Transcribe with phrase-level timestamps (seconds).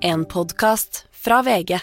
[0.00, 1.74] En podkast fra VG.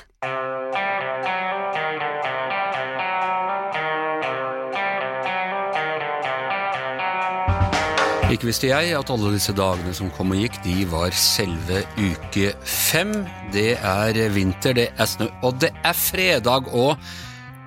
[8.31, 12.53] Ikke visste jeg at alle disse dagene som kom og gikk, de var selve uke
[12.63, 13.11] fem.
[13.51, 16.71] Det er vinter, det er snø, og det er fredag.
[16.71, 16.95] Og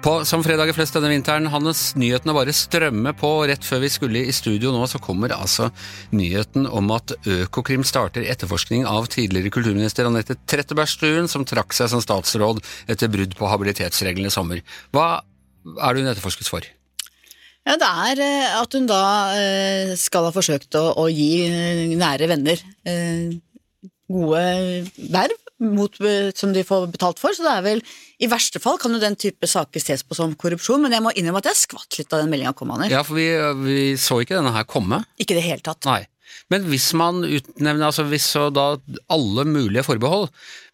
[0.05, 3.31] på, som fredager flest denne vinteren, Hannes, nyhetene bare strømmer på.
[3.51, 5.71] Rett før vi skulle i studio nå, så kommer altså
[6.15, 12.03] nyheten om at Økokrim starter etterforskning av tidligere kulturminister Anette Trettebergstuen, som trakk seg som
[12.05, 14.63] statsråd etter brudd på habilitetsreglene i sommer.
[14.95, 15.09] Hva
[15.77, 16.69] er det hun etterforskes for?
[17.69, 19.03] Ja, Det er eh, at hun da
[19.37, 22.63] eh, skal ha forsøkt å, å gi eh, nære venner
[24.09, 24.43] gode
[25.13, 27.35] verv mot, eh, som de får betalt for.
[27.35, 27.83] Så det er vel
[28.19, 31.15] I verste fall kan jo den type saker ses på som korrupsjon, men jeg må
[31.15, 32.93] innrømme at jeg skvatt litt da den meldinga kom, Anders.
[32.95, 33.31] Ja, for vi,
[33.65, 35.05] vi så ikke denne her komme.
[35.19, 35.87] Ikke i det hele tatt.
[35.89, 36.03] Nei.
[36.53, 38.71] Men hvis man utnevner altså hvis så da
[39.13, 40.29] alle mulige forbehold,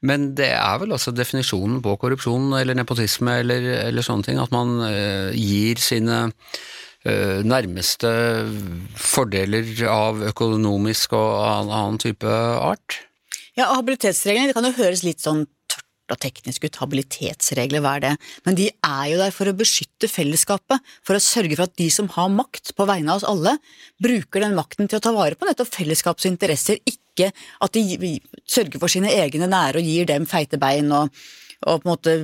[0.07, 4.55] men det er vel altså definisjonen på korrupsjon eller nepotisme eller, eller sånne ting, at
[4.55, 8.13] man eh, gir sine eh, nærmeste
[8.99, 13.03] fordeler av økonomisk og annen, annen type art?
[13.55, 16.79] Ja, Habilitetsreglene det kan jo høres litt sånn tørt og teknisk ut.
[16.81, 18.13] Habilitetsregler, hva er det?
[18.49, 21.87] Men de er jo der for å beskytte fellesskapet, for å sørge for at de
[21.95, 23.55] som har makt på vegne av oss alle,
[24.03, 27.31] bruker den makten til å ta vare på nettopp fellesskapets interesser, ikke
[27.63, 31.15] at de sørger for sine egne nære og gir dem feite bein og
[31.65, 32.15] og på en måte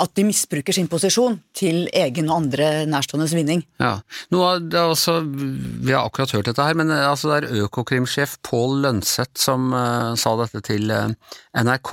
[0.00, 3.64] at de misbruker sin posisjon til egen og andre nærståendes vinning.
[3.80, 3.98] Ja,
[4.32, 9.40] også, Vi har akkurat hørt dette her, men eh, altså det er Økokrimsjef Pål Lønseth
[9.40, 11.10] som uh, sa dette til uh,
[11.56, 11.92] NRK.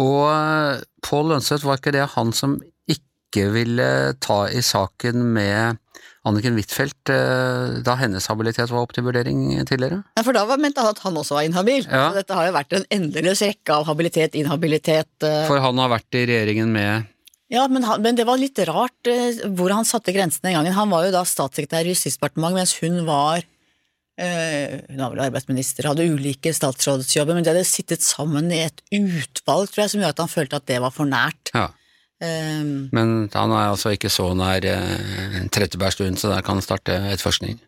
[0.00, 0.22] Og
[1.04, 2.58] Pål Lønseth, var ikke det han som
[3.34, 3.86] ikke ville
[4.22, 5.80] ta i saken med
[6.24, 7.10] Anniken Huitfeldt
[7.84, 10.00] da hennes habilitet var opp til vurdering tidligere?
[10.16, 11.82] Ja, For da var, mente han at han også var inhabil.
[11.84, 12.06] Ja.
[12.08, 15.42] Så dette har jo vært en endeløs rekke av habilitet, inhabilitet uh...
[15.50, 17.10] For han har vært i regjeringen med
[17.52, 20.78] Ja, men, han, men det var litt rart uh, hvor han satte grensene den gangen.
[20.78, 25.92] Han var jo da statssekretær i Justisdepartementet, mens hun var uh, hun var vel arbeidsminister,
[25.92, 30.16] hadde ulike statsrådsjobber, men de hadde sittet sammen i et utvalg, tror jeg, som gjør
[30.16, 31.52] at han følte at det var for nært.
[31.52, 31.68] Ja.
[32.24, 36.96] Um, Men han er altså ikke så nær eh, Trettebergstuen, så der kan han starte
[37.12, 37.58] etterforskning.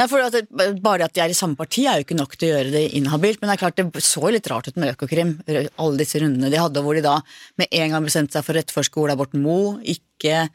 [0.00, 0.46] Nei, for at det,
[0.82, 2.84] Bare at de er i samme parti er jo ikke nok til å gjøre det
[2.98, 6.52] inhabilt, men det er klart det så litt rart ut med Økokrim, alle disse rundene
[6.52, 7.18] de hadde, hvor de da
[7.60, 10.46] med en gang bestemte seg for å etterforske Ola Borten Moe, ikke,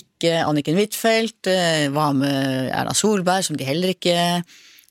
[0.00, 4.18] ikke Anniken Huitfeldt, var hva med Erna Solberg, som de heller ikke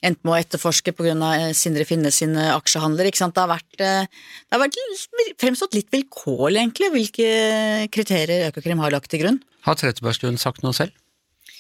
[0.08, 1.16] endte med å etterforske pga.
[1.58, 3.10] Sindre Finne sine aksjehandler.
[3.10, 3.36] ikke sant?
[3.36, 4.80] Det har vært, eh, det har vært
[5.40, 9.42] fremstått litt vilkårlig, egentlig, hvilke kriterier Økokrim har lagt til grunn.
[9.68, 10.92] Har Trettebergstuen sagt noe selv?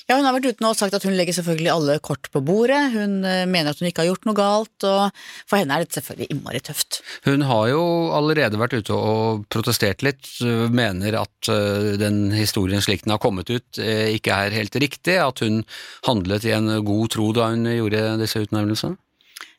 [0.07, 2.40] Ja, Hun har vært ute nå og sagt at hun legger selvfølgelig alle kort på
[2.47, 2.79] bordet.
[2.94, 5.97] Hun eh, mener at hun ikke har gjort noe galt, og for henne er det
[5.97, 7.01] selvfølgelig innmari tøft.
[7.28, 7.81] Hun har jo
[8.16, 10.29] allerede vært ute og protestert litt,
[10.72, 15.18] mener at eh, den historien slik den har kommet ut eh, ikke er helt riktig,
[15.19, 15.66] at hun
[16.07, 18.95] handlet i en god tro da hun gjorde disse utnevnelsene?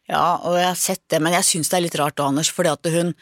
[0.09, 2.73] Ja, og jeg har sett det, men jeg syns det er litt rart, Anders, fordi
[2.73, 3.13] at hun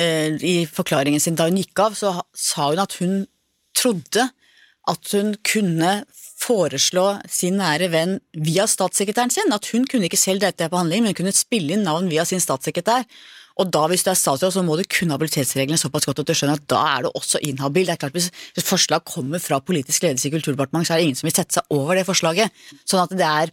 [0.00, 3.24] i forklaringen sin da hun gikk av, så sa hun at hun
[3.76, 4.30] trodde
[4.90, 6.00] at hun kunne
[6.40, 11.04] foreslå sin nære venn via statssekretæren sin, at hun kunne ikke selv delta på handling,
[11.04, 13.04] men kunne spille inn navn via sin statssekretær.
[13.60, 16.32] Og da, hvis du er statsråd, så må du kunne habilitetsreglene såpass godt at du
[16.36, 17.90] skjønner at da er du også inhabil.
[17.90, 21.20] Det er klart, Hvis forslag kommer fra politisk ledelse i Kulturdepartementet, så er det ingen
[21.20, 22.48] som vil sette seg over det forslaget.
[22.88, 23.52] Sånn at det er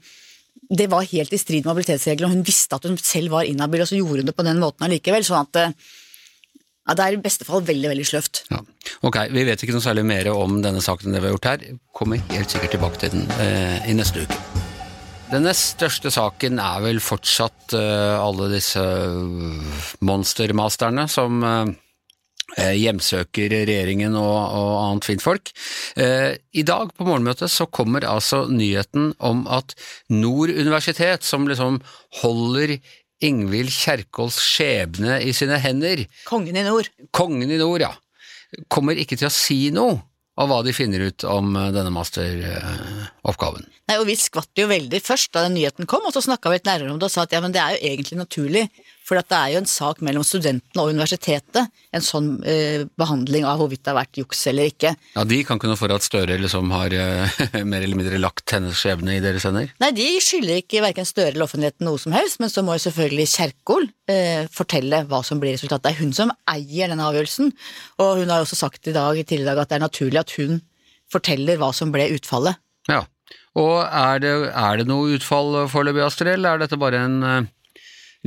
[0.67, 3.83] det var helt i strid med habilitetsreglene, og hun visste at hun selv var inhabil,
[3.83, 5.23] og så gjorde hun det på den måten allikevel.
[5.23, 5.75] sånn at
[6.87, 8.45] ja, Det er i beste fall veldig veldig sløvt.
[8.51, 8.61] Ja.
[9.07, 11.51] Ok, Vi vet ikke noe særlig mer om denne saken enn det vi har gjort
[11.51, 11.67] her.
[11.95, 14.39] Kommer helt sikkert tilbake til den eh, i neste uke.
[15.27, 18.83] Den nest største saken er vel fortsatt eh, alle disse
[20.07, 25.51] monstermasterne som eh, hjemsøker regjeringen og, og annet fintfolk.
[25.99, 29.75] Eh, I dag på morgenmøtet så kommer altså nyheten om at
[30.07, 31.81] Nord universitet, som liksom
[32.21, 32.77] holder
[33.25, 36.89] Ingvild Kjerkols skjebne i sine hender Kongen i nord.
[37.15, 37.93] Kongen i nord, ja.
[38.71, 39.97] Kommer ikke til å si noe
[40.37, 43.65] av hva de finner ut om denne masteroppgaven.
[43.89, 46.59] Nei, og Vi skvatt jo veldig først da den nyheten kom, og så snakka vi
[46.59, 48.63] litt nærmere om det og sa at ja, men det er jo egentlig naturlig,
[49.07, 53.61] for det er jo en sak mellom studentene og universitetet, en sånn eh, behandling av
[53.61, 54.91] hvorvidt det har vært juks eller ikke.
[55.15, 57.39] Ja, De kan ikke noe for at Støre liksom har eh,
[57.71, 59.71] mer eller mindre lagt hennes skjebne i deres hender?
[59.79, 62.85] Nei, de skylder ikke verken Støre eller offentligheten noe som helst, men så må jo
[62.89, 65.87] selvfølgelig Kjerkol eh, fortelle hva som blir resultatet.
[65.87, 67.53] Det er hun som eier denne avgjørelsen,
[68.03, 70.35] og hun har også sagt i dag, tidligere i dag at det er naturlig at
[70.35, 70.59] hun
[71.07, 72.59] forteller hva som ble utfallet.
[72.91, 73.05] Ja,
[73.57, 77.47] og er det, er det noe utfall foreløpig, Astrid, eller er dette bare en uh,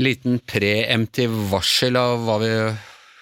[0.00, 2.55] liten preemptiv varsel av hva vi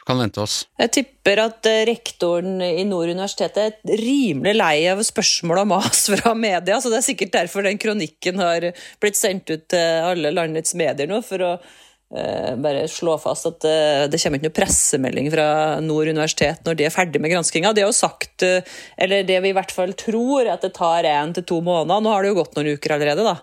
[0.09, 0.63] kan vente oss?
[0.81, 6.07] Jeg tipper at eh, rektoren i Nord universitet er rimelig lei av spørsmål og mas
[6.15, 8.71] fra media, så det er sikkert derfor den kronikken har
[9.03, 13.69] blitt sendt ut til alle landets medier nå, for å uh, bare slå fast at
[13.69, 15.49] uh, det kommer ikke noe pressemelding fra
[15.85, 17.75] Nord universitet når de er ferdig med granskinga.
[17.77, 21.09] De har jo sagt, uh, eller det vi i hvert fall tror, at det tar
[21.11, 22.01] én til to måneder.
[22.01, 23.37] Nå har det jo gått noen uker allerede, da.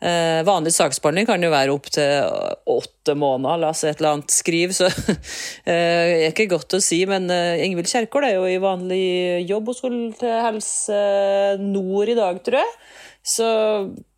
[0.00, 2.30] Eh, vanlig saksbehandling kan jo være opptil
[2.72, 4.88] åtte måneder, la oss et eller annet skrive, så
[5.68, 7.02] eh, er ikke godt å si.
[7.10, 9.84] Men eh, Ingvild Kjerkol er jo i vanlig jobb hos
[10.22, 11.02] Helse
[11.60, 12.78] Nord i dag, tror jeg.
[13.20, 13.48] Så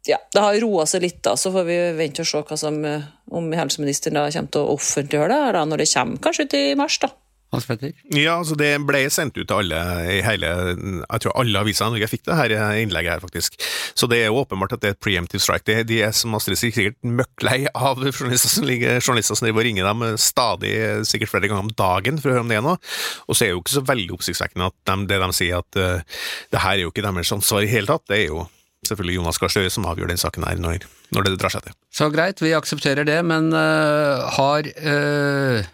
[0.06, 1.36] ja, det har roa seg litt, da.
[1.38, 4.76] Så får vi vente og se hva som, eh, om helseministeren da kommer til å
[4.76, 6.98] offentliggjøre det da, når det kommer, kanskje til mars.
[6.98, 7.12] da.
[7.52, 7.92] Hans Petter?
[8.16, 11.92] Ja, altså det ble sendt ut til alle i hele Jeg tror alle aviser i
[11.92, 13.58] Norge fikk det her innlegget her, faktisk.
[13.98, 15.66] Så det er jo åpenbart at det er et preemptive strike.
[15.68, 19.60] De, de er som Astrid sier, sikkert møkklei av journalister som ligger, journalister som driver
[19.60, 20.72] og ringer dem stadig,
[21.08, 22.80] sikkert flere ganger om dagen for å høre om det er noe.
[23.28, 25.80] Og så er det jo ikke så veldig oppsiktsvekkende at de, det de sier at
[25.82, 26.24] uh,
[26.56, 28.06] det her er jo ikke deres ansvar i hele tatt.
[28.08, 28.46] Det er jo
[28.88, 31.76] selvfølgelig Jonas Gahr Støre som avgjør den saken her når, når, det drar seg til.
[31.92, 35.70] Så greit, vi aksepterer det, men uh, har uh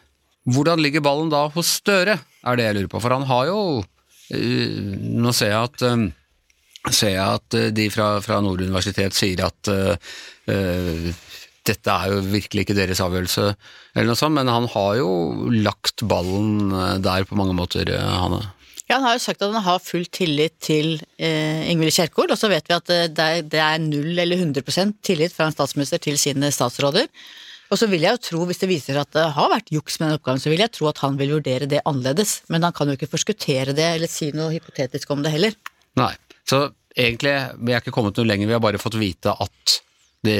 [0.55, 3.03] hvordan ligger ballen da hos Støre, er det jeg lurer på.
[3.03, 3.61] For han har jo
[4.35, 9.17] eh, Nå ser jeg at, eh, ser jeg at eh, de fra, fra Nord universitet
[9.17, 9.97] sier at uh,
[11.69, 13.43] dette er jo virkelig ikke deres avgjørelse,
[13.93, 15.11] eller noe sånt, men han har jo
[15.53, 16.73] lagt ballen
[17.05, 18.47] der på mange måter, Hanne.
[18.89, 22.41] Ja, Han har jo sagt at han har full tillit til eh, Ingvild Kjerkol, og
[22.41, 26.01] så vet vi at det er, det er 0 eller 100% tillit fra en statsminister
[26.01, 27.05] til sine statsråder.
[27.69, 30.09] Og så vil jeg jo tro, hvis det viser at det har vært juks med
[30.09, 32.39] den oppgaven, så vil jeg tro at han vil vurdere det annerledes.
[32.49, 35.57] Men han kan jo ikke forskuttere det eller si noe hypotetisk om det heller.
[36.01, 36.15] Nei,
[36.49, 39.79] så egentlig vi er ikke kommet noe lenger, vi har bare fått vite at
[40.27, 40.39] det,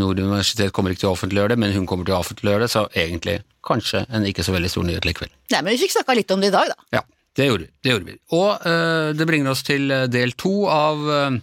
[0.00, 2.70] Nord universitet kommer ikke til å offentliggjøre det, men hun kommer til å offentliggjøre det,
[2.72, 5.30] så egentlig kanskje en ikke så veldig stor nyhet likevel.
[5.52, 6.88] Nei, men vi fikk snakka litt om det i dag, da.
[6.98, 7.04] Ja,
[7.38, 8.16] det gjorde, det gjorde vi.
[8.34, 11.38] Og øh, det bringer oss til eh, del to av øh,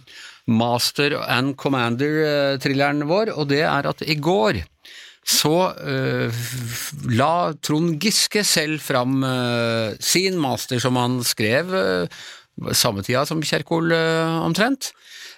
[0.60, 4.60] Master and Commander-thrilleren vår, og det er at i går
[5.26, 6.42] så uh,
[7.12, 12.22] la Trond Giske selv fram uh, sin master, som han skrev uh,
[12.76, 13.92] samme tida som Kjerkol
[14.44, 14.90] omtrent.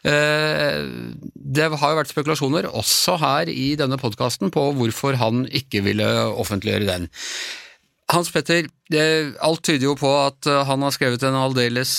[0.02, 6.08] Det har jo vært spekulasjoner, også her i denne podkasten, på hvorfor han ikke ville
[6.42, 7.06] offentliggjøre den.
[8.10, 8.66] Hans Petter,
[9.38, 11.94] alt tyder jo på at han har skrevet en aldeles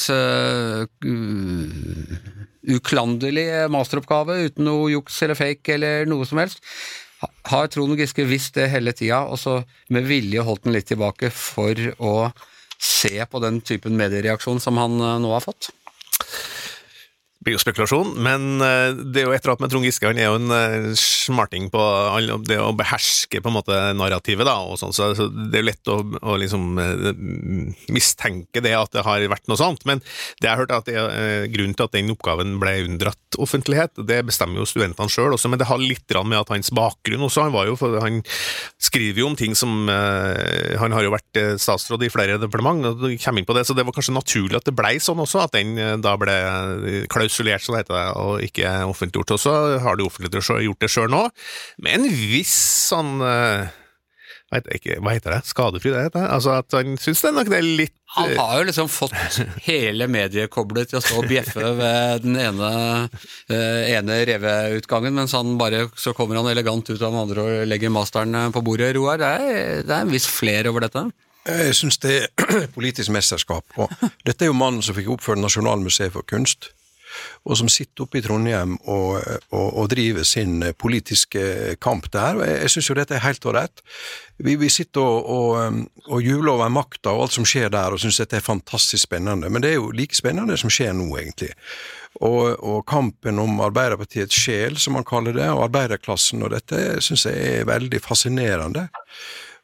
[2.75, 6.59] uklanderlig masteroppgave uten noe juks eller fake eller noe som helst.
[7.51, 9.59] Har Trond Giske visst det hele tida, og så
[9.91, 12.13] med vilje holdt den litt tilbake for å
[12.83, 15.71] se på den typen mediereaksjon som han eh, nå har fått?
[17.43, 20.07] Blir jo spekulasjon, men eh, det er jo et eller annet med Trond Giske.
[20.07, 21.81] Han er jo en eh, smarting på
[22.47, 25.91] det å beherske på en måte narrativet, da, og sånn, så det er jo lett
[25.91, 26.69] å, å liksom
[27.91, 29.83] mistenke det at det har vært noe sånt.
[29.89, 29.99] Men
[30.39, 33.99] det jeg har hørt, at det er grunnen til at den oppgaven ble unndratt offentlighet,
[34.07, 37.47] det bestemmer jo studentene sjøl også, men det har litt med at hans bakgrunn også.
[37.47, 38.21] Han, var jo, han
[38.81, 43.03] skriver jo om ting som Han har jo vært eh, statsråd i flere departement, og
[43.23, 45.55] kommer inn på det, så det var kanskje naturlig at det blei sånn også, at
[45.57, 46.35] den da ble
[47.33, 49.31] klausulert, så det heter det, og ikke offentliggjort.
[49.35, 51.23] Og så har de offentliggjort gjort det sjøl nå,
[51.83, 52.57] med en viss
[52.89, 53.17] sånn
[54.53, 55.47] ikke, hva heter det?
[55.49, 56.27] Skadefri, det heter det?
[56.29, 58.89] Altså at han syns det er nok det er litt Han eh, har jo liksom
[58.91, 59.15] fått
[59.65, 62.69] hele mediekoblet til å stå og bjeffe ved den ene,
[63.49, 67.65] uh, ene reveutgangen, mens han bare så kommer han elegant ut av den andre og
[67.71, 68.91] legger masteren eh, på bordet.
[68.93, 71.07] Roar, det er, det er en viss fler over dette?
[71.49, 73.65] Jeg syns det er politisk mesterskap.
[73.81, 73.89] Og
[74.21, 76.69] dette er jo mannen som fikk oppført Nasjonalmuseet for kunst
[77.43, 79.17] og som sitter oppe i Trondheim og,
[79.51, 82.39] og, og driver sin politiske kamp der.
[82.39, 83.83] og Jeg, jeg syns jo dette er helt ålreit.
[84.43, 88.21] Vi, vi, sitter og, og, jubler over makta og alt som skjer der, og syns
[88.21, 89.49] dette er fantastisk spennende.
[89.49, 91.53] Men det er jo like spennende som skjer nå, egentlig.
[92.21, 97.27] Og, og, kampen om Arbeiderpartiets sjel, som man kaller det, og arbeiderklassen og dette, syns
[97.29, 98.87] jeg er veldig fascinerende.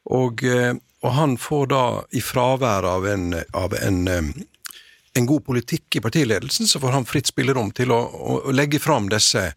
[0.10, 4.02] Og, eh, og, han får da, i fravær av en, av en
[5.20, 8.82] en god politikk i partiledelsen, så får han fritt spillerom til å, å, å legge
[8.82, 9.52] fram disse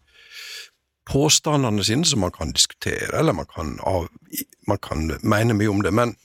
[1.09, 4.07] påstandene sine, som man kan diskutere, eller man kan, av,
[4.67, 5.91] man kan mene mye om det.
[5.95, 6.15] Men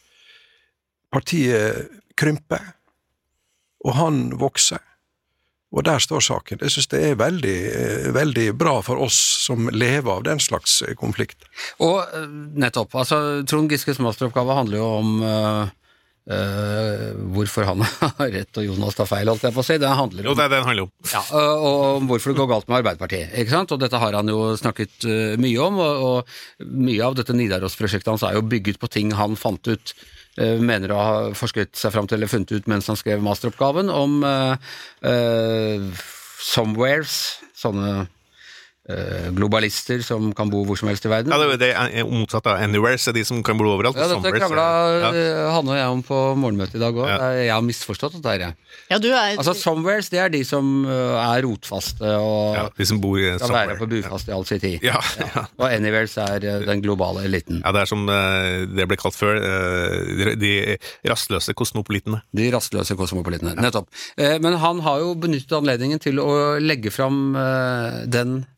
[1.14, 2.74] partiet krymper,
[3.86, 4.82] og han vokser.
[5.68, 6.62] Og der står saken.
[6.64, 7.58] Jeg synes det er veldig,
[8.16, 11.44] veldig bra for oss som lever av den slags konflikt.
[11.84, 12.00] Og
[12.56, 12.94] nettopp.
[12.96, 15.74] altså Trond Giskes masteroppgave handler jo om uh
[16.28, 17.04] eh,
[17.34, 17.82] hvorfor han
[18.18, 19.78] har rett og Jonas tar feil, holdt jeg på å si.
[19.80, 20.92] Det handler Jo, om det er det den handler om.
[21.12, 23.32] ja, og, og om hvorfor det går galt med Arbeiderpartiet.
[23.40, 23.72] ikke sant?
[23.74, 28.12] Og Dette har han jo snakket uh, mye om, og, og mye av dette Nidaros-prosjektet
[28.12, 29.94] hans er jo bygget på ting han fant ut
[30.38, 34.20] mener å ha forsket seg fram til eller funnet ut mens han skrev masteroppgaven om
[36.38, 37.16] somewheres,
[37.58, 38.06] sånne
[39.36, 41.32] globalister som kan bo hvor som helst i verden.
[41.32, 43.98] Ja, det er det er motsatt av Anywheres, er de som kan bo overalt.
[44.00, 44.64] Ja, dette krangla
[45.02, 45.10] ja.
[45.52, 47.08] Hanne han og jeg om på morgenmøtet i dag òg.
[47.10, 47.28] Ja.
[47.36, 48.44] Jeg har misforstått dette her.
[48.46, 48.56] jeg.
[48.88, 52.86] Ja, du er Altså, somewheres det er de som eh, er rotfaste og ja, de
[52.88, 53.78] som bor i skal være somewhere.
[53.82, 54.78] på bufast i all sin tid.
[54.86, 55.44] Ja, ja.
[55.58, 57.60] Og anywheres er eh, den globale eliten.
[57.64, 60.78] Ja, det er som eh, det ble kalt før, eh, de-
[61.08, 62.22] rastløse kosmopolitene.
[62.36, 63.88] De rastløse kosmopolitene, Nettopp.
[64.16, 68.54] Eh, Men han har jo benyttet anledningen til å legge fram eh, den eh,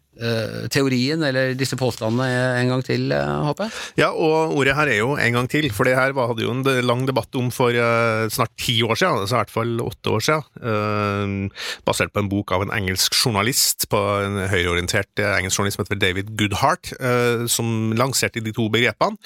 [0.71, 2.27] teorien, eller disse påstandene,
[2.61, 3.73] en gang til, eh, håper jeg.
[4.03, 6.65] Ja, og ordet her er jo en gang til, for det her hadde jo en
[6.85, 10.25] lang debatt om for eh, snart ti år siden, altså i hvert fall åtte år
[10.27, 15.61] siden, eh, basert på en bok av en engelsk journalist, på en høyreorientert eh, engelsk
[15.61, 19.19] journalist som heter David Goodhart, eh, som lanserte de to begrepene,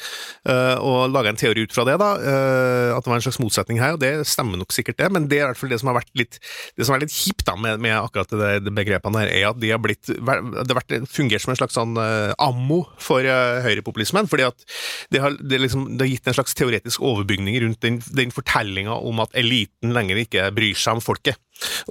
[0.48, 3.40] eh, og laga en teori ut fra det, da, eh, at det var en slags
[3.42, 5.80] motsetning her, og det stemmer nok sikkert det, men det er i hvert fall det
[5.82, 6.40] som har vært litt,
[6.78, 8.30] det litt kjipt da, med, med akkurat
[8.62, 11.76] det begrepene her, er at de har blitt, det har vært, fungert som en slags
[11.76, 14.66] sånn eh, ammo for eh, høyrepopulismen, fordi at
[15.14, 18.96] det har, det, liksom, det har gitt en slags teoretisk overbygning rundt den, den fortellinga
[18.96, 21.40] om at eliten lenger ikke bryr seg om folket.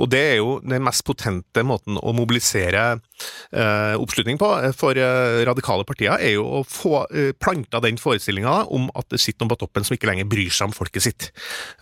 [0.01, 4.98] Og det er jo den mest potente måten å mobilisere eh, oppslutning på eh, for
[5.00, 9.43] eh, radikale partier, er jo å få eh, planta den forestillinga om at det sitter
[9.43, 11.29] noen på toppen som ikke lenger bryr seg om folket sitt.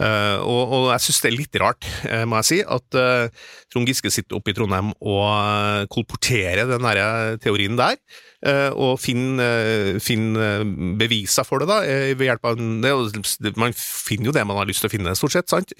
[0.01, 2.99] Eh, og, og jeg syns det er litt rart, eh, må jeg si, at
[3.71, 7.97] Trond Giske sitter oppe i Trondheim og kolporterer den der teorien der.
[8.47, 9.41] Eh, og finn,
[10.03, 10.31] finn
[10.99, 14.69] beviser for det, da, eh, ved hjelp av det, Man finner jo det man har
[14.69, 15.49] lyst til å finne, stort sett.
[15.51, 15.75] sant?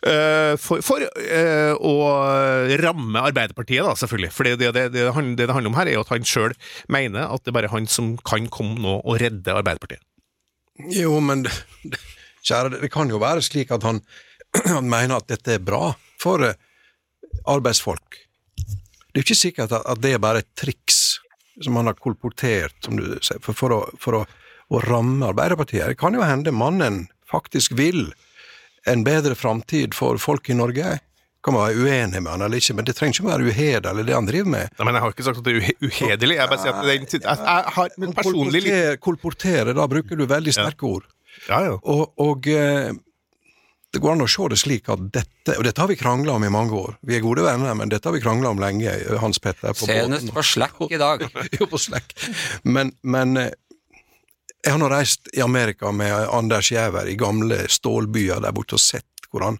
[0.00, 1.94] Eh, for, for eh, å
[2.80, 4.30] ramme Arbeiderpartiet, da, selvfølgelig.
[4.32, 6.54] For det det, det, det, handler om her, er at han sjøl
[6.88, 10.02] mener at det er bare han som kan komme nå og redde Arbeiderpartiet.
[10.96, 11.44] Jo, men
[12.40, 14.00] kjære, det kan jo være slik at han,
[14.72, 16.56] han mener at dette er bra for eh,
[17.44, 18.22] arbeidsfolk.
[19.10, 21.19] Det er jo ikke sikkert at det er bare et triks
[21.64, 24.24] som han har kolportert, som du sier, for, for, å, for å,
[24.70, 25.92] å ramme Arbeiderpartiet.
[25.92, 28.08] Det kan jo hende mannen faktisk vil
[28.88, 30.98] en bedre framtid for folk i Norge.
[31.44, 34.16] Kan man være uenig med han eller ikke, men det trenger ikke være uhederlig det
[34.16, 34.72] han driver med.
[34.76, 36.36] Nei, men Jeg har ikke sagt at det er uhe- uhederlig.
[36.36, 40.26] Jeg bare sier at det er, jeg, jeg har personlig Kolportere, kolportere, da bruker du
[40.28, 41.06] veldig sterke ord.
[41.48, 41.78] Ja, ja.
[41.88, 42.90] Og, og eh,
[43.90, 46.44] det går an å se det slik at dette Og dette har vi krangla om
[46.46, 46.94] i mange år.
[47.06, 49.74] Vi er gode venner, men dette har vi krangla om lenge, Hans Petter.
[49.74, 51.24] på Senest på Slack i dag.
[51.58, 52.14] jo, på Slack.
[52.62, 53.50] Men, men eh,
[54.62, 58.84] jeg har nå reist i Amerika med Anders Giæver i gamle stålbyer der borte og
[58.84, 59.58] sett hvordan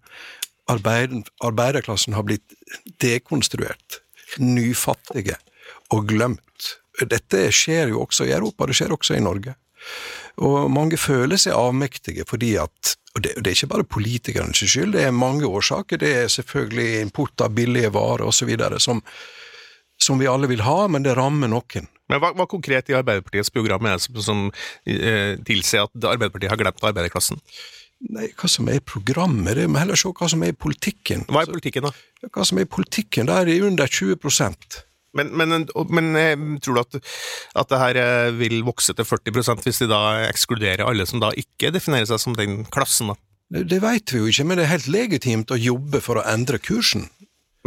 [0.71, 2.55] arbeid, arbeiderklassen har blitt
[3.03, 3.99] dekonstruert,
[4.39, 5.39] nyfattige
[5.91, 6.75] og glemt.
[7.01, 9.55] Dette skjer jo også i Europa, det skjer også i Norge.
[10.41, 14.93] Og mange føler seg avmektige fordi at Og det, det er ikke bare politikernes skyld,
[14.93, 15.97] det er mange årsaker.
[15.99, 18.53] Det er selvfølgelig import av billige varer osv.
[18.79, 19.01] Som,
[19.99, 21.89] som vi alle vil ha, men det rammer noen.
[22.07, 24.45] Men hva, hva konkret i Arbeiderpartiets program er det som, som
[24.87, 27.43] eh, tilsier at Arbeiderpartiet har glemt arbeiderklassen?
[28.15, 31.27] Nei, hva som er programmet, det må heller se hva som er politikken.
[31.29, 32.31] Hva er politikken, da?
[32.31, 34.17] Hva som er politikken, da er det under 20
[35.17, 36.99] Men, men, men eh, tror du at,
[37.59, 41.33] at det her eh, vil vokse til 40% hvis de da ekskluderer alle som da
[41.35, 43.11] ikke definerer seg som den klassen?
[43.11, 43.17] da?
[43.51, 46.27] Det, det veit vi jo ikke, men det er helt legitimt å jobbe for å
[46.31, 47.09] endre kursen.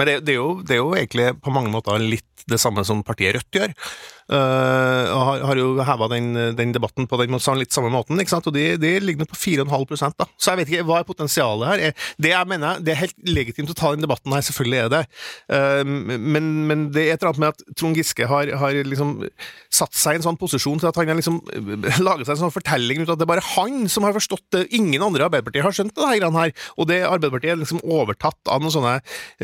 [0.01, 2.83] Men det, det, er jo, det er jo egentlig på mange måter litt det samme
[2.85, 3.75] som partiet Rødt gjør.
[4.25, 8.33] Uh, har, har jo heva den, den debatten på den sånn litt samme måten, ikke
[8.33, 8.47] sant?
[8.49, 10.27] og det de ligger på 4,5 da.
[10.41, 11.83] Så jeg vet ikke, hva er potensialet her?
[11.91, 14.93] Er- Det jeg mener, det er helt legitimt å ta den debatten her, selvfølgelig er
[14.95, 15.03] det.
[15.53, 19.17] Uh, men, men det er et eller annet med at Trond Giske har, har liksom
[19.75, 22.43] satt seg i en sånn posisjon til at han har liksom eh, laget seg en
[22.45, 24.65] sånn fortelling ut at det er bare han som har forstått det.
[24.79, 26.55] Ingen andre i Arbeiderpartiet har skjønt det her.
[26.79, 28.95] Og det Arbeiderpartiet er liksom overtatt av noen sånne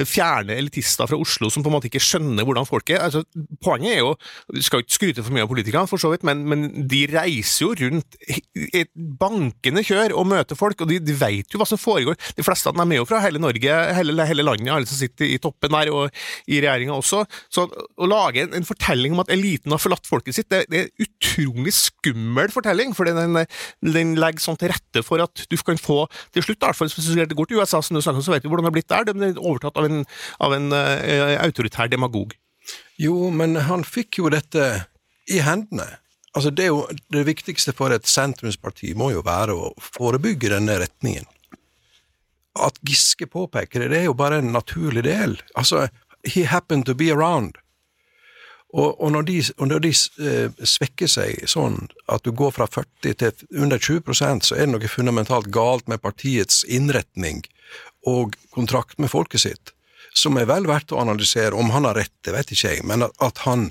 [0.08, 3.02] fjerne elitister fra Oslo som på en måte ikke skjønner hvordan folk er.
[3.08, 3.24] Altså,
[3.64, 4.14] poenget er jo
[4.70, 7.72] skal ikke skryte for mye av politikerne, for så vidt, men, men de reiser jo
[7.82, 11.80] rundt i et bankende kjør og møter folk, og de, de vet jo hva som
[11.80, 12.18] foregår.
[12.38, 15.26] De fleste av dem er jo fra hele Norge, hele, hele landet, alle som sitter
[15.28, 16.08] i toppen der, og
[16.46, 17.24] i regjeringa også.
[17.52, 20.80] Så å lage en, en fortelling om at eliten har forlatt folket sitt, det, det
[20.80, 23.42] er en utrolig skummel fortelling, for den,
[23.84, 26.90] den legger sånn til rette for at du kan få til slutt, i hvert fall
[26.90, 28.78] hvis det går til USA, som du snakker om, så vet vi hvordan det har
[28.78, 29.08] blitt der.
[29.08, 30.04] De er overtatt av en,
[30.42, 32.36] av en uh, autoritær demagog.
[33.00, 34.66] Jo, men han fikk jo dette
[35.30, 35.86] i hendene.
[36.36, 41.26] Altså, det, jo, det viktigste for et sentrumsparti må jo være å forebygge denne retningen.
[42.60, 45.38] at Giske påpeker det, det er jo bare en naturlig del.
[45.56, 45.88] Altså,
[46.26, 47.56] he happened to be around.
[48.72, 53.16] Og, og når de, når de eh, svekker seg sånn at du går fra 40
[53.18, 57.42] til under 20 så er det noe fundamentalt galt med partiets innretning
[58.06, 59.72] og kontrakt med folket sitt,
[60.16, 61.56] som er vel verdt å analysere.
[61.56, 63.68] Om han har rett, det vet ikke jeg, men at, han,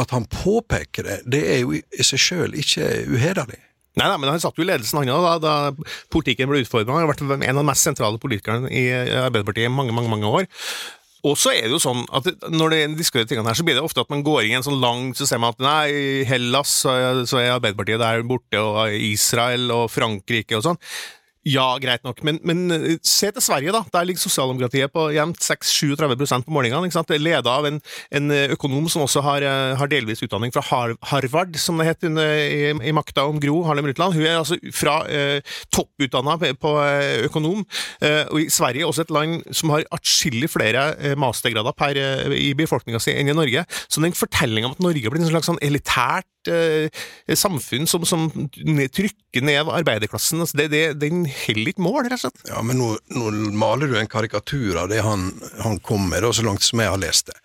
[0.00, 3.60] at han påpeker det, det er jo i seg sjøl ikke uhederlig.
[3.94, 6.96] Nei, nei, men han satt jo i ledelsen han da, da politikken ble utforma.
[6.96, 10.30] Han har vært en av de mest sentrale politikerne i Arbeiderpartiet i mange, mange, mange
[10.40, 10.48] år.
[11.24, 13.84] Og så er det jo sånn at Når det diskuterer tingene her, så blir det
[13.86, 16.24] ofte at man går inn i en sånn lang Så ser man at nei, i
[16.28, 20.80] Hellas så er Arbeiderpartiet der borte, og Israel og Frankrike og sånn.
[21.44, 23.82] Ja, greit nok, men, men, eh, se til Sverige, da.
[23.92, 26.88] Der ligger sosialdemokratiet på jevnt 6-37 på målingene.
[27.20, 31.76] Leda av en, en, økonom som også har, eh, har, delvis utdanning fra Harvard, som
[31.78, 34.16] det het i, i makta om Gro Harlem Brundtland.
[34.16, 36.72] Hun er altså fra eh, topputdanna på på
[37.26, 37.64] økonom,
[38.00, 41.98] eh, og i Sverige også et land som har atskillig flere mastergrader per,
[42.32, 43.66] i befolkninga si enn i Norge.
[43.88, 46.33] Så den fortellinga om at Norge blir en slags sånn elitært eh,
[47.38, 52.24] samfunn som, som, trykker ned arbeiderklassen, altså det, det, den holder ikke mål, rett og
[52.26, 52.44] slett.
[52.50, 55.30] Ja, men nå, nå, maler du en karikatur av det han,
[55.64, 57.38] han kom med, så langt som jeg har lest det.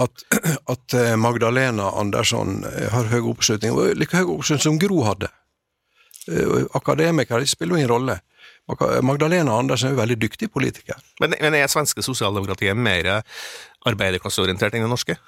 [0.00, 0.24] At,
[0.74, 5.30] at eh, Magdalena Andersson eh, har høy oppslutning, like høy oppslutning som Gro hadde.
[6.30, 8.20] Eh, akademikere spiller jo ingen rolle.
[9.04, 10.96] Magdalena Andersen er jo veldig dyktig politiker.
[11.20, 13.10] Men, men er svenske sosialdemokratiet mer
[13.84, 15.18] arbeiderklasseorientert enn det norske?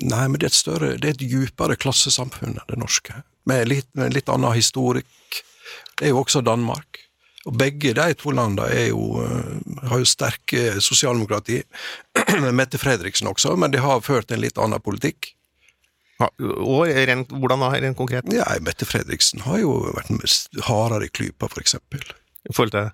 [0.00, 3.20] Nei, men det er et større, det er et djupere klassesamfunn enn det norske.
[3.48, 5.40] Med litt, med litt annen historikk.
[5.98, 7.02] Det er jo også Danmark.
[7.48, 11.62] Og begge de to landene jo, eh, har jo sterke sosialdemokrati.
[12.60, 15.32] Mette Fredriksen også, men de har ført en litt annen politikk.
[16.20, 16.28] Ja,
[16.60, 18.28] og rent, Hvordan da, rent konkret?
[18.32, 22.04] Ja, Mette Fredriksen har jo vært hardere i klypa, eksempel.
[22.48, 22.90] I forhold til?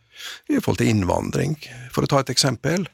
[0.50, 1.58] I forhold til innvandring,
[1.94, 2.86] for å ta et eksempel.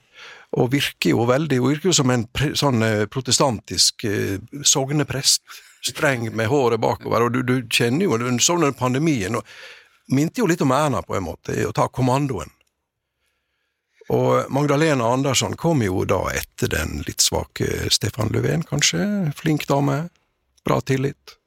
[0.52, 5.44] Og virker jo veldig, hun virker jo som en pre, sånn eh, protestantisk eh, sogneprest.
[5.82, 9.48] Streng med håret bakover, og du, du kjenner jo, den så under pandemien og
[10.14, 12.52] minte jo litt om Erna på en måte, i å ta kommandoen.
[14.12, 19.04] Og Magdalena Andersson kom jo da etter den litt svake Stefan Löfven, kanskje.
[19.38, 20.04] Flink dame.
[20.66, 21.38] Bra tillit.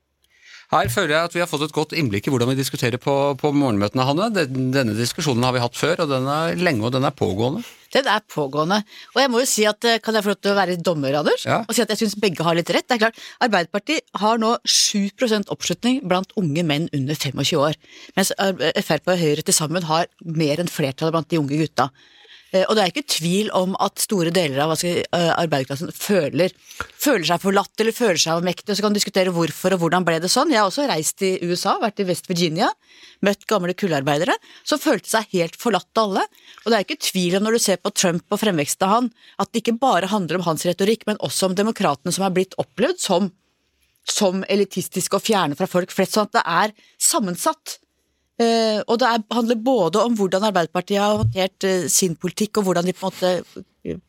[0.74, 3.14] Her føler jeg at vi har fått et godt innblikk i hvordan vi diskuterer på,
[3.40, 4.32] på morgenmøtene, Hanne.
[4.50, 7.62] Denne diskusjonen har vi hatt før, og den er lenge, og den er pågående.
[7.96, 8.82] Den er pågående.
[9.16, 11.16] Og jeg må jo si at, eh, kan jeg få lov til å være dommer,
[11.22, 11.46] Anders?
[11.48, 11.62] Ja.
[11.64, 12.88] Og si at jeg syns begge har litt rett.
[12.88, 17.80] Det er klart, Arbeiderpartiet har nå 7% oppslutning blant unge menn under 25 år.
[18.18, 21.90] Mens Frp og Høyre til sammen har mer enn flertallet blant de unge gutta.
[22.56, 26.54] Eh, og det er ikke tvil om at store deler av eh, arbeiderklassen føler,
[27.02, 30.08] føler, seg forlatt eller føler seg avmektig, og så kan du diskutere hvorfor og hvordan
[30.08, 30.54] ble det sånn.
[30.54, 32.72] Jeg har også reist i USA, vært i West Virginia,
[33.26, 34.38] møtt gamle kullarbeidere
[34.68, 36.26] som følte seg helt forlatt av alle.
[36.64, 39.10] Og det er ikke tvil om når du ser på Trump og fremveksten av han,
[39.42, 42.56] at det ikke bare handler om hans retorikk, men også om demokratene som er blitt
[42.62, 43.32] opplevd som,
[44.10, 46.16] som elitistiske og fjerne fra folk flest.
[46.16, 47.80] Sånn at det er sammensatt.
[48.36, 52.68] Uh, og det er, handler både om hvordan Arbeiderpartiet har håndtert uh, sin politikk, og
[52.68, 54.02] hvordan de på en måte uh,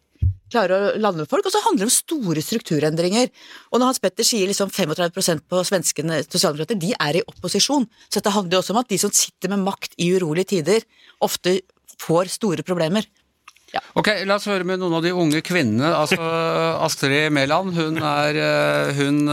[0.51, 3.31] klarer å lande med folk, og så handler det om store strukturendringer.
[3.71, 7.87] Og når Hans Petter sier liksom 35% på svenskene sosialdemokrater, de er i opposisjon.
[8.09, 10.83] Så dette handler også om at de som sitter med makt i urolige tider,
[11.23, 11.61] ofte
[12.03, 13.07] får store problemer.
[13.75, 13.83] Ja.
[13.99, 15.95] Ok, La oss høre med noen av de unge kvinnene.
[15.95, 16.19] Altså,
[16.87, 18.03] Astrid Mæland, hun,
[18.99, 19.25] hun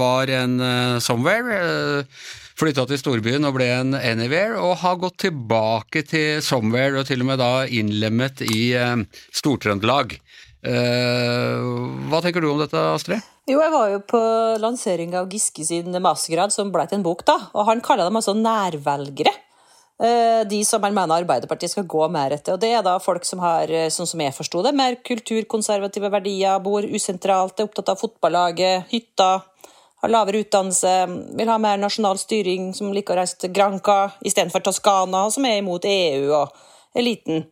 [0.00, 0.60] var en
[1.04, 2.12] somewhere
[2.58, 7.22] flytta til storbyen og ble en Anywhere, og har gått tilbake til Somewhere og til
[7.22, 8.96] og med da innlemmet i eh,
[9.38, 10.18] Stor-Trøndelag.
[10.66, 11.66] Eh,
[12.10, 13.22] hva tenker du om dette, Astrid?
[13.48, 14.22] Jo, jeg var jo på
[14.60, 17.38] lansering av Giske sin mastergrad, som ble til en bok, da.
[17.54, 19.32] Og han kaller dem altså nærvelgere.
[19.98, 22.54] Eh, de som han mener Arbeiderpartiet skal gå mer etter.
[22.54, 26.10] Og det er da folk som har, eh, sånn som jeg forsto det, mer kulturkonservative
[26.10, 29.42] verdier, bor usentralt, er opptatt av fotballaget, hytta,
[30.02, 30.94] har lavere utdannelse,
[31.38, 35.58] vil ha mer nasjonal styring, som liker å reise til Granca istedenfor Toskana, som er
[35.62, 36.54] imot EU og
[36.98, 37.46] eliten.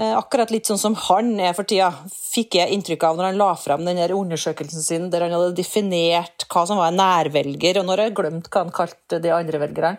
[0.00, 3.40] Eh, akkurat litt sånn som han er for tida, fikk jeg inntrykk av når han
[3.40, 7.84] la fram den undersøkelsen sin der han hadde definert hva som var en nærvelger, og
[7.88, 9.98] når jeg glemt hva han kalte de andre velgerne.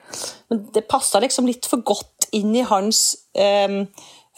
[0.50, 3.00] Men det passa liksom litt for godt inn i hans
[3.36, 3.86] um,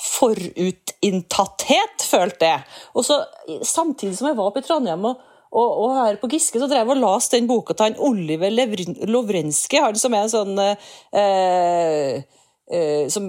[0.04, 2.62] forutinntatthet, følte jeg.
[2.98, 3.16] Og så,
[3.62, 5.16] Samtidig som jeg var oppe i Trondheim og
[5.54, 8.54] og, og, her på Giske så drev jeg og leste den boka til Oliver
[9.10, 12.24] Lovrenske, han som er en sånn eh,
[12.72, 13.28] eh, som,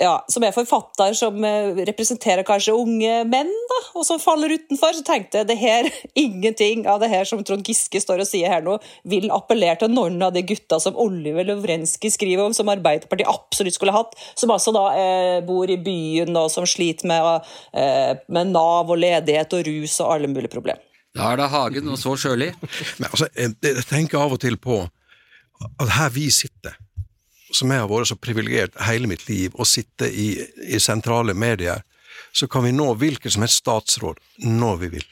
[0.00, 4.94] ja, som er forfatter, som eh, representerer kanskje unge menn, da, og som faller utenfor,
[4.96, 5.88] så tenkte jeg det her,
[6.24, 9.92] ingenting av det her som Trond Giske står og sier her nå, vil appellere til
[9.94, 14.52] noen av de gutta som Oliver Lovrenski skriver om, som Arbeiderpartiet absolutt skulle hatt, som
[14.54, 19.58] altså da eh, bor i byen og som sliter med, eh, med Nav og ledighet
[19.58, 20.87] og rus og alle mulige problemer.
[21.18, 22.52] Da er det Hagen, og så Sjøli.
[23.00, 24.84] Men altså, jeg, tenker av og til på
[25.58, 26.76] at her vi sitter,
[27.50, 30.30] som jeg har vært så privilegert hele mitt liv, å sitte i,
[30.68, 31.82] i sentrale medier,
[32.32, 35.08] så kan vi nå hvilken som helst statsråd når vi vil.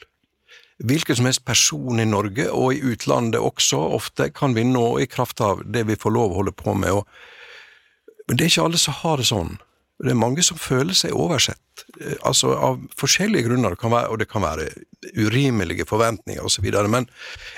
[0.87, 5.09] Hvilken som helst person i Norge, og i utlandet også, ofte kan vi nå i
[5.09, 7.01] kraft av det vi får lov å holde på med.
[7.01, 9.57] Og, men det er ikke alle som har det sånn.
[9.97, 14.19] Det er mange som føler seg oversett, eh, altså av forskjellige grunner, det være, og
[14.21, 14.69] det kan være
[15.17, 16.69] urimelige forventninger osv.
[16.89, 17.09] Men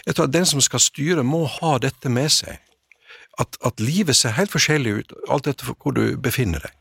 [0.06, 2.60] jeg tror at den som skal styre, må ha dette med seg
[3.40, 6.76] at, at, livet ser helt forskjellig ut, alt etter hvor du befinner deg.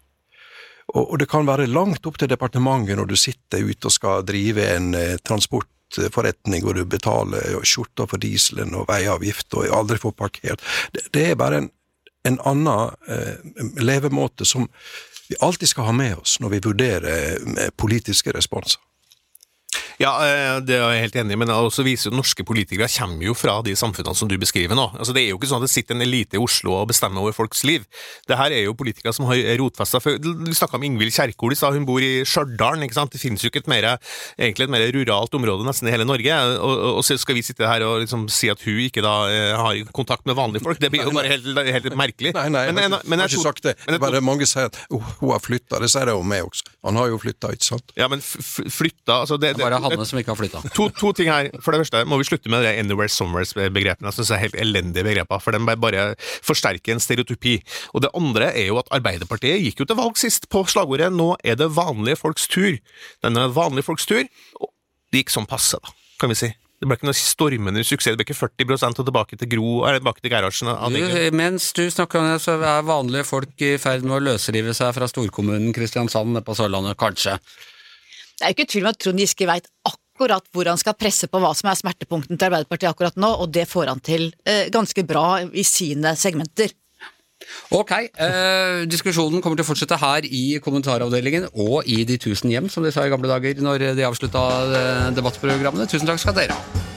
[0.95, 4.25] Og, og, det kan være langt opp til departementet når du sitter ute og skal
[4.27, 10.17] drive en eh, transportforretning hvor du betaler skjorta for dieselen og veiavgift og aldri får
[10.17, 10.65] parkert.
[10.95, 11.69] Det, det er bare en,
[12.31, 14.67] en annen eh, levemåte som
[15.29, 18.81] vi alltid skal ha med oss når vi vurderer eh, politiske responser.
[19.99, 23.27] Ja, eh, det er jeg helt enig i, men også viser jo norske politikere kommer
[23.27, 24.87] jo fra de samfunnene som du beskriver nå.
[24.95, 27.25] Altså, Det er jo ikke sånn at det sitter en elite i Oslo og bestemmer
[27.25, 27.83] over folks liv.
[28.31, 31.75] Det her er jo politikere som har rotfesta Du snakka om Ingvild Kjerkol i stad,
[31.75, 32.79] hun bor i Stjørdal.
[32.87, 33.11] ikke sant?
[33.11, 33.89] Det finnes jo ikke et mer,
[34.39, 36.39] egentlig et mer ruralt område nesten i hele Norge.
[36.63, 39.57] Og, og, så skal vi sitte her og liksom si at hun ikke da eh,
[39.59, 40.79] har kontakt med vanlige folk.
[40.79, 42.35] Det blir jo bare helt, helt merkelig.
[42.39, 43.75] Nei, nei, men, men, men, jeg har ikke sagt det.
[43.89, 45.83] Men, bare mange sier at oh, hun har flytta.
[45.83, 46.71] Det sier jeg om meg også.
[46.87, 47.97] Han har jo flytta, ikke sant?
[47.99, 50.63] Ja, men flytta altså det, det Hanne som ikke har flytta.
[50.77, 51.51] To, to, ting her.
[51.65, 54.09] For det første må vi slutte med det Anywhere Somewhere-begrepene.
[54.11, 56.07] Jeg synes det er helt elendige begreper, for de bare
[56.47, 57.59] forsterker en stereotypi.
[57.95, 61.35] Og det andre er jo at Arbeiderpartiet gikk jo til valg sist på slagordet 'Nå
[61.45, 62.81] er det vanlige folks tur'.
[63.25, 64.25] Denne vanlige folks tur.
[64.61, 64.73] Og
[65.13, 66.53] det gikk sånn passe, da, kan vi si.
[66.79, 68.15] Det ble ikke noe stormende suksess.
[68.15, 70.71] Det ble ikke 40 og tilbake til Gro, eller tilbake til Gerhardsen.
[71.35, 74.93] Mens du snakker om det, så er vanlige folk i ferd med å løsrive seg
[74.95, 77.35] fra storkommunen Kristiansand på Sørlandet, kanskje?
[78.39, 81.27] Det er jo ikke tvil om at Trond Giske veit akkurat hvor han skal presse
[81.31, 84.69] på hva som er smertepunkten til Arbeiderpartiet akkurat nå, og det får han til eh,
[84.75, 86.75] ganske bra i sine segmenter.
[87.75, 92.71] Ok, eh, diskusjonen kommer til å fortsette her i kommentaravdelingen og i De tusen hjem,
[92.71, 95.91] som de sa i gamle dager når de avslutta eh, debattprogrammene.
[95.91, 96.88] Tusen takk skal dere ha.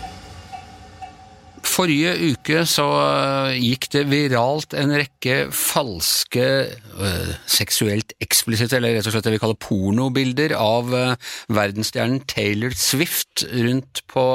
[1.82, 9.10] Forrige uke så eh, gikk det viralt en rekke falske øh, seksuelt eksplisitte, eller rett
[9.10, 11.16] og slett det vi kaller pornobilder av øh,
[11.50, 14.28] verdensstjernen Taylor Swift rundt på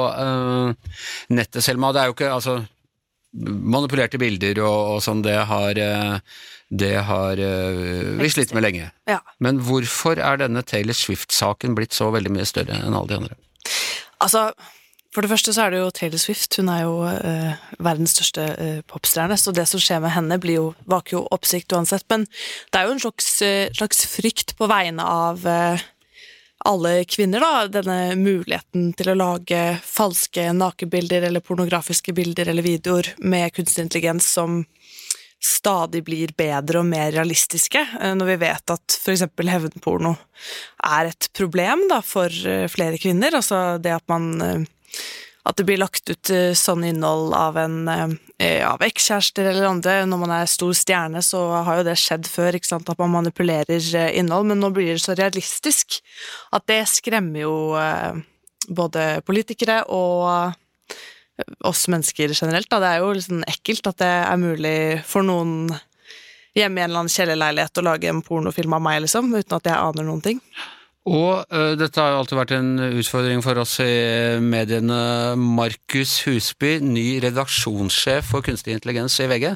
[1.31, 1.63] nettet.
[1.63, 2.59] Selma, det er jo ikke altså
[3.37, 5.79] manipulerte bilder og, og sånn, det har
[6.67, 7.39] det har
[8.19, 8.89] vi slitt med lenge.
[9.07, 9.21] Ja.
[9.39, 13.37] Men hvorfor er denne Taylor Swift-saken blitt så veldig mye større enn alle de andre?
[14.23, 14.49] Altså,
[15.17, 16.59] for det første så er det jo Taylor Swift.
[16.59, 20.67] Hun er jo uh, verdens største uh, popstjerne, så det som skjer med henne, jo,
[20.85, 22.05] vaker jo oppsikt uansett.
[22.13, 22.27] Men
[22.69, 25.41] det er jo en slags, uh, slags frykt på vegne av
[26.67, 27.65] alle kvinner, da.
[27.79, 34.29] Denne muligheten til å lage falske nakenbilder eller pornografiske bilder eller videoer med kunstig intelligens
[34.37, 34.61] som
[35.41, 37.81] stadig blir bedre og mer realistiske,
[38.17, 39.25] når vi vet at f.eks.
[39.49, 40.15] hevnporno
[40.93, 42.29] er et problem da, for
[42.73, 43.37] flere kvinner.
[43.37, 44.65] Altså det at man
[45.47, 49.97] at det blir lagt ut eh, sånn innhold av en eh, av ekskjærester eller andre.
[50.09, 54.13] Når man er stor stjerne, så har jo det skjedd før, at man manipulerer eh,
[54.19, 56.01] innhold, men nå blir det så realistisk
[56.55, 57.55] at det skremmer jo
[58.67, 60.53] både politikere og
[61.67, 62.69] oss mennesker generelt.
[62.71, 62.81] Da.
[62.81, 65.69] Det er jo liksom ekkelt at det er mulig for noen
[66.57, 69.69] hjemme i en eller annen kjellerleilighet å lage en pornofilm av meg, liksom, uten at
[69.69, 70.41] jeg aner noen ting.
[71.07, 73.93] Og uh, dette har jo alltid vært en utfordring for oss i
[74.43, 74.99] mediene.
[75.39, 79.49] Markus Husby, ny redaksjonssjef for kunstig intelligens i VG.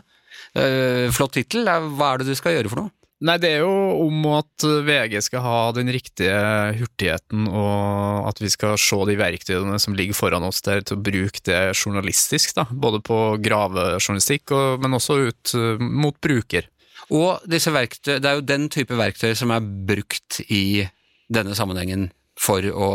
[0.55, 1.67] Uh, flott tittel.
[1.67, 2.95] Hva er det du skal gjøre for noe?
[3.21, 3.73] Nei, det er jo
[4.07, 6.37] om at VG skal ha den riktige
[6.79, 11.03] hurtigheten, og at vi skal se de verktøyene som ligger foran oss der, til å
[11.05, 12.55] bruke det journalistisk.
[12.57, 15.53] da, Både på gravejournalistikk, men også ut
[15.85, 16.65] mot bruker.
[17.13, 20.87] Og disse verktøy, det er jo den type verktøy som er brukt i
[21.31, 22.89] denne sammenhengen for å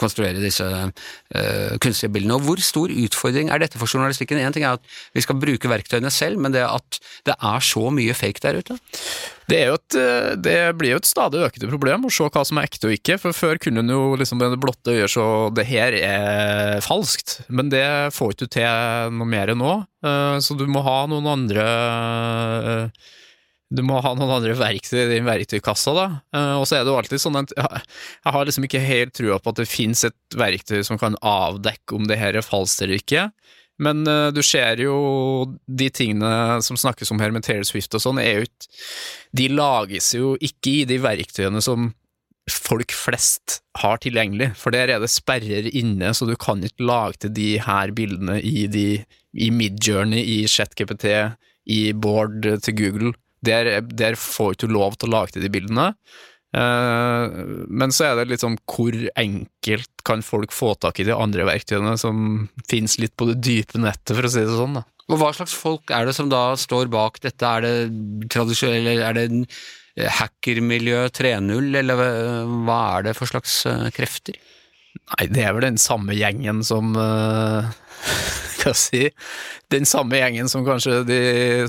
[0.00, 2.38] konstruere disse uh, kunstige bildene.
[2.38, 4.38] Og Hvor stor utfordring er dette for journalistikken?
[4.40, 7.88] Én ting er at vi skal bruke verktøyene selv, men det at det er så
[7.94, 8.78] mye fake der ute?
[9.48, 12.68] Det, et, eh, det blir jo et stadig økende problem å se hva som er
[12.68, 13.18] ekte og ikke.
[13.20, 17.72] For Før kunne en jo liksom det blotte øyet så det her er falskt, men
[17.72, 17.84] det
[18.16, 19.78] får ikke du til noe mer nå.
[20.04, 21.68] Uh, så du må ha noen andre
[23.68, 26.06] du må ha noen andre verktøy i din verktøykassa, da.
[26.32, 29.36] Eh, og så er det jo alltid sånn at jeg har liksom ikke helt trua
[29.42, 33.02] på at det finnes et verktøy som kan avdekke om det her er falskt eller
[33.02, 33.28] ikke.
[33.84, 34.96] Men eh, du ser jo
[35.68, 38.72] de tingene som snakkes om her med Taylor Swift og sånn, er jo ikke
[39.38, 41.92] De lages jo ikke i de verktøyene som
[42.48, 47.20] folk flest har tilgjengelig, for der er det sperrer inne, så du kan ikke lage
[47.26, 49.02] til de her bildene i, de,
[49.36, 51.10] i Midjourney, i ChatGPT,
[51.68, 53.12] i Board til Google.
[53.44, 55.92] Der, der får ikke du lov til å lage de bildene.
[56.56, 61.12] Eh, men så er det litt sånn hvor enkelt kan folk få tak i de
[61.14, 64.78] andre verktøyene som finnes litt på det dype nettet, for å si det sånn.
[64.80, 64.84] da.
[65.08, 67.44] Og hva slags folk er det som da står bak dette?
[67.48, 73.60] Er det tradisjonelle, er det eh, hackermiljø 3.0, eller hva- hva er det for slags
[73.68, 74.36] eh, krefter?
[74.98, 77.68] Nei, det er vel den samme gjengen som eh,
[78.68, 81.20] Skal jeg si Den samme gjengen som kanskje de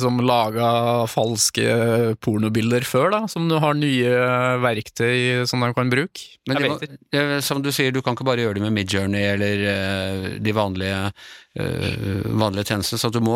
[0.01, 0.69] som laga
[1.11, 1.65] falske
[2.23, 3.21] pornobilder før, da.
[3.31, 4.13] Som nå har nye
[4.63, 6.25] verktøy som de kan bruke.
[6.49, 6.79] Men må,
[7.15, 10.55] eh, som du sier, du kan ikke bare gjøre det med Midjourney eller eh, de
[10.55, 11.01] vanlige,
[11.57, 12.97] vanlige tjenester.
[13.01, 13.35] så du må,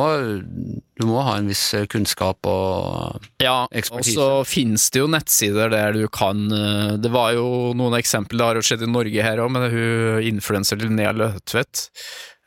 [1.00, 5.72] du må ha en viss eh, kunnskap og Ja, og så finnes det jo nettsider
[5.74, 9.26] der du kan eh, Det var jo noen eksempler, det har jo skjedd i Norge
[9.26, 11.88] her òg, men hun influenser Linnea Løtvedt.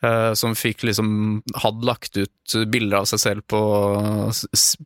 [0.07, 3.61] eh, Som fikk liksom Hadde lagt ut bilder av seg selv på,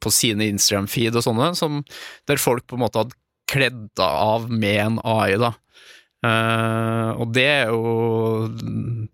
[0.01, 1.83] på sine Instagram-feed og sånne, som,
[2.27, 3.17] der folk på en måte hadde
[3.51, 5.53] kledd av med en AI, da.
[6.25, 9.07] Eh, og det er jo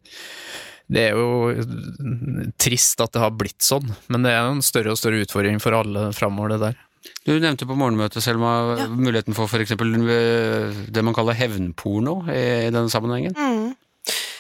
[0.88, 5.00] det er jo trist at det har blitt sånn, men det er en større og
[5.00, 6.84] større utfordring for alle framover, det der.
[7.28, 9.76] Du nevnte på morgenmøtet, Selma, muligheten for f.eks.
[9.76, 13.36] det man kaller hevnporno i, denne sammenhengen.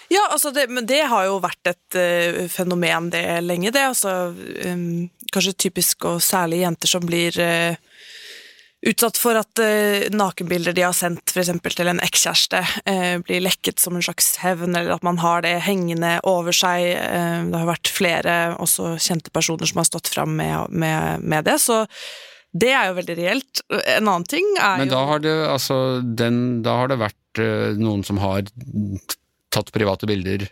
[0.07, 3.83] Ja, altså det, men det har jo vært et uh, fenomen det lenge, det.
[3.89, 7.75] Altså, um, kanskje typisk, og særlig jenter som blir eh,
[8.85, 13.81] utsatt for at eh, nakenbilder de har sendt eksempel til en ekskjæreste, eh, blir lekket
[13.81, 16.91] som en slags hevn, eller at man har det hengende over seg.
[16.93, 21.47] Eh, det har vært flere også kjente personer som har stått fram med, med, med
[21.49, 21.85] det, så
[22.57, 23.63] det er jo veldig reelt.
[23.97, 27.41] En annen ting er Men jo da har det, altså, den, da har det vært
[27.43, 28.47] eh, noen som har
[29.53, 30.47] tatt private bilder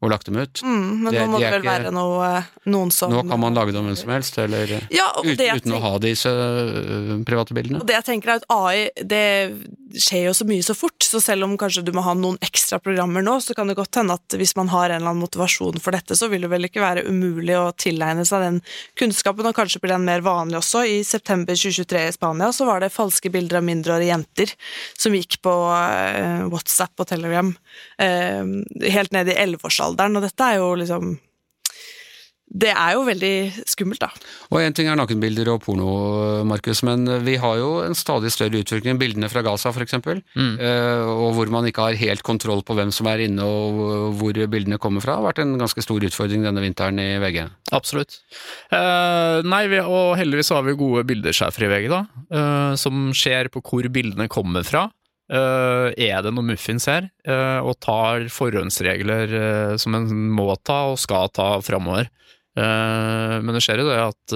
[0.00, 0.60] og lagt dem ut.
[0.64, 3.38] mm, Men det- nå må de det vel ikke- være noe, noen som Nå kan
[3.40, 6.26] man lage dem hvem som helst, eller eh, ja, ut, uten, tenker, å ha disse
[6.30, 7.80] eh, private bildene.
[7.80, 9.52] Og det jeg tenker er at AI det
[9.92, 12.80] skjer jo så mye så fort, så selv om kanskje du må ha noen ekstra
[12.80, 15.80] programmer nå, så kan det godt hende at hvis man har en eller annen motivasjon
[15.80, 18.62] for dette, så vil det vel ikke være umulig å tilegne seg den
[18.96, 20.86] kunnskapen, og kanskje blir den mer vanlig også.
[20.86, 24.54] I september 2023 i Spania så var det falske bilder av mindreårige jenter
[24.96, 27.54] som gikk på eh, WhatsApp og Telegram
[27.98, 31.18] helt ned i elleveårsalderen, og dette er jo liksom
[32.50, 34.08] Det er jo veldig skummelt, da.
[34.50, 38.58] Og én ting er nakenbilder og porno, Markus, men vi har jo en stadig større
[38.64, 38.98] utvikling.
[38.98, 42.90] Bildene fra Gaza, for eksempel, eh, og hvor man ikke har helt kontroll på hvem
[42.90, 46.64] som er inne og hvor bildene kommer fra, har vært en ganske stor utfordring denne
[46.66, 47.46] vinteren i VG.
[47.70, 48.18] Absolutt.
[48.74, 52.02] Eh, nei, vi, og heldigvis har vi gode bildesjefer i VG, da,
[52.34, 54.88] eh, som ser på hvor bildene kommer fra.
[55.30, 57.06] Eh, er det noe muffins her?
[57.28, 62.10] uh, og tar forhåndsregler uh, som en må ta og skal ta framover.
[62.60, 64.32] Men det skjer jo det at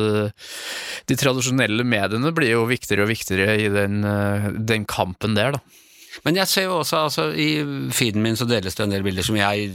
[1.10, 4.06] de tradisjonelle mediene blir jo viktigere og viktigere i den,
[4.64, 5.83] den kampen der, da.
[6.24, 7.48] Men jeg ser jo også, altså i
[7.94, 9.72] feeden min så deles det en del bilder som jeg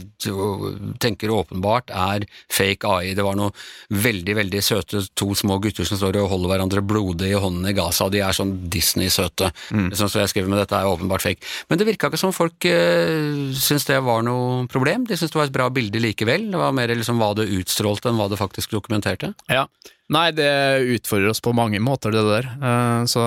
[1.02, 3.14] tenker åpenbart er fake AI.
[3.18, 3.52] Det var noe
[3.92, 7.76] veldig, veldig søte to små gutter som står og holder hverandre blodig i hånden i
[7.76, 9.52] Gaza, og de er sånn Disney-søte.
[9.70, 11.44] Sånn som jeg skriver med dette er åpenbart fake.
[11.68, 15.06] Men det virka ikke som folk uh, syntes det var noe problem.
[15.08, 16.50] De syntes det var et bra bilde likevel.
[16.52, 19.34] Det var mer liksom hva det utstrålte enn hva det faktisk dokumenterte.
[19.50, 19.66] Ja.
[20.10, 20.50] Nei, det
[20.96, 22.48] utfordrer oss på mange måter, det der.
[22.58, 23.22] Eh, Så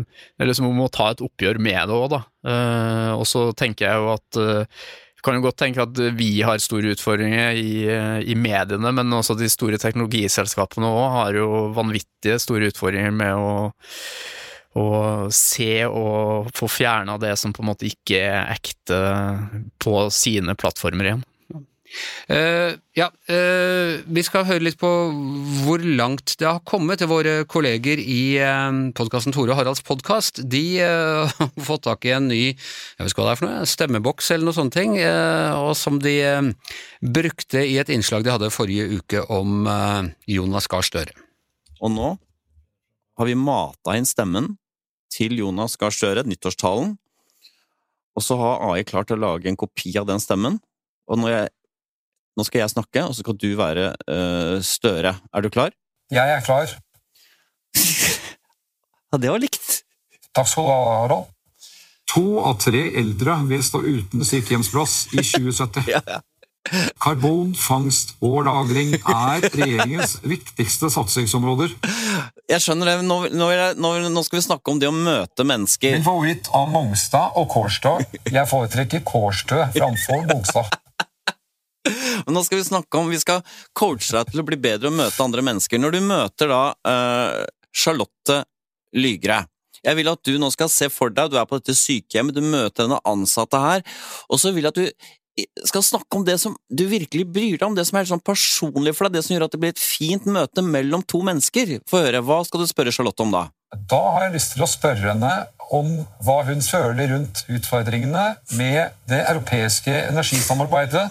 [0.00, 2.24] det er liksom om å ta et oppgjør med det òg, da.
[2.46, 4.82] Eh, Og så tenker jeg jo at eh,
[5.22, 7.84] kan jo godt tenke at vi har store utfordringer i,
[8.24, 13.54] i mediene, men også de store teknologiselskapene òg har jo vanvittige store utfordringer med å
[14.78, 19.00] å se og få fjerna det som på en måte ikke er ekte
[19.82, 21.24] på sine plattformer igjen.
[22.30, 24.88] Eh, ja, uh, vi skal høre litt på
[25.64, 30.42] hvor langt det har kommet til våre kolleger i uh, podkasten Tore og Haralds podkast.
[30.46, 32.42] De uh, har fått tak i en ny
[33.00, 35.72] jeg vet ikke hva det er for noe, stemmeboks eller noe sånne ting, eh, og
[35.78, 36.48] som de eh,
[37.00, 41.14] brukte i et innslag de hadde forrige uke om eh, Jonas Gahr Støre.
[41.80, 42.10] Og nå
[43.20, 44.54] har vi mata inn stemmen
[45.12, 46.92] til Jonas Gahr Støre, nyttårstalen,
[48.18, 50.58] og så har AI klart å lage en kopi av den stemmen.
[51.08, 51.52] Og når jeg,
[52.40, 55.14] nå skal jeg snakke, og så skal du være uh, Støre.
[55.34, 55.76] Er du klar?
[56.10, 56.72] Jeg er klar.
[59.10, 59.80] Ja, det var likt.
[60.38, 61.30] Takk skal du ha, Harald.
[62.12, 66.20] To av tre eldre vil stå uten sykehjemsplass i 2070.
[67.00, 71.72] Karbonfangst og -lagring er regjeringens viktigste satsingsområder.
[72.50, 72.96] Jeg skjønner det.
[73.08, 75.96] Nå, nå, nå skal vi snakke om det å møte mennesker.
[75.96, 77.96] Min favoritt av Mongstad og Kårstø.
[78.28, 80.78] Jeg foretrekker Kårstø framfor Mongstad.
[82.26, 83.40] Men nå skal vi snakke om Vi skal
[83.76, 85.80] coache deg til å bli bedre og møte andre mennesker.
[85.80, 88.42] Når du møter da uh, Charlotte
[88.96, 89.44] Lygre
[89.86, 92.44] Jeg vil at du nå skal se for deg Du er på dette sykehjemmet, du
[92.44, 93.86] møter denne ansatte her,
[94.28, 95.08] og så vil jeg at du
[95.64, 98.92] skal snakke om det som du virkelig bryr deg om, det som er sånn personlig
[98.96, 101.78] for deg, det som gjør at det blir et fint møte mellom to mennesker.
[101.88, 103.46] Få høre, Hva skal du spørre Charlotte om da?
[103.70, 105.30] Da har jeg lyst til å spørre henne
[105.70, 105.92] om
[106.26, 108.24] hva hun føler rundt utfordringene
[108.58, 111.06] med det europeiske energisamarbeidet,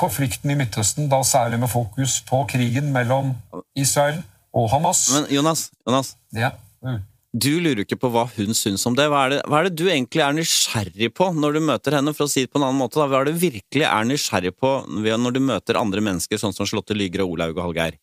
[0.00, 3.34] konflikten i Midtøsten, da særlig med fokus på krigen mellom
[3.76, 4.22] Israel
[4.56, 5.10] og Hamas.
[5.12, 6.50] Men Jonas, Jonas Ja.
[6.84, 7.02] Mm.
[7.36, 9.08] du lurer ikke på hva hun syns om det.
[9.12, 12.14] Hva er det, hva er det du egentlig er nysgjerrig på når du møter henne?
[12.16, 13.08] For å si det på en annen måte, da.
[13.10, 16.68] Hva er det du virkelig er nysgjerrig på når du møter andre mennesker, sånn som
[16.68, 17.98] Slåtte Lygre og Olaug og Hallgeir?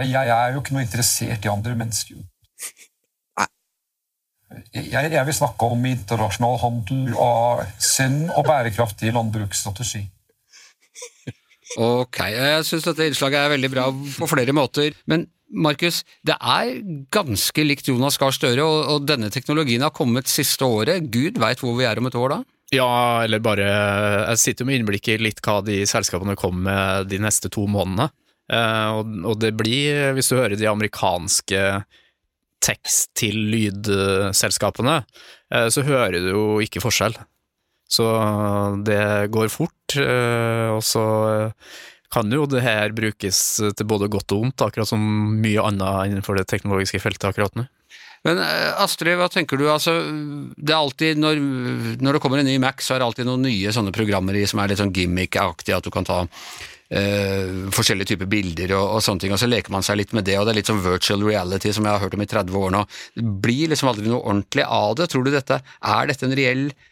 [0.00, 2.22] Jeg, jeg er jo ikke noe interessert i andre mennesker.
[4.72, 10.02] Jeg, jeg vil snakke om internasjonal handel og sunn og bærekraftig landbruksstrategi.
[11.80, 14.96] Ok, jeg syns dette innslaget er veldig bra på flere måter.
[15.08, 16.80] Men Markus, det er
[17.12, 21.10] ganske likt Jonas Gahr Støre, og, og denne teknologien har kommet siste året.
[21.12, 22.40] Gud veit hvor vi er om et år da?
[22.72, 27.10] Ja, eller bare Jeg sitter jo med innblikk i litt hva de selskapene kommer med
[27.12, 28.08] de neste to månedene.
[28.52, 31.60] Eh, og, og det blir, hvis du hører de amerikanske
[32.62, 34.96] tekst-til-lydselskapene,
[35.52, 37.14] eh, så hører du jo ikke forskjell.
[37.92, 38.06] Så
[38.86, 39.02] det
[39.34, 41.04] går fort, eh, og så
[42.12, 45.02] kan jo det her brukes til både godt og vondt, akkurat som
[45.40, 47.66] mye annet innenfor det teknologiske feltet akkurat nå.
[48.26, 49.66] Men eh, Astrid, hva tenker du?
[49.72, 49.96] Altså,
[50.56, 51.40] det er alltid når,
[52.02, 54.44] når det kommer en ny Mac, så er det alltid noen nye sånne programmer i
[54.48, 59.04] som er litt sånn gimmick-aktige, at du kan ta eh, forskjellige typer bilder og, og
[59.04, 60.84] sånne ting, og så leker man seg litt med det, og det er litt sånn
[60.84, 62.86] virtual reality som jeg har hørt om i 30 år nå.
[63.18, 65.10] Det blir liksom aldri noe ordentlig av det.
[65.10, 65.58] Tror du dette,
[65.98, 66.90] er dette en reell eh,